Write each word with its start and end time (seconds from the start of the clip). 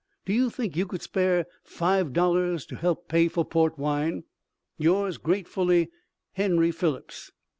Do 0.25 0.33
you 0.33 0.49
think 0.49 0.75
you 0.75 0.87
could 0.87 1.03
spare 1.03 1.45
five 1.63 2.11
dollars 2.11 2.65
to 2.65 2.75
help 2.75 3.07
pay 3.07 3.27
for 3.27 3.45
port 3.45 3.77
wine 3.77 4.23
Yours 4.79 5.19
gratefully 5.19 5.91
Henry 6.33 6.71
Phillips? 6.71 7.29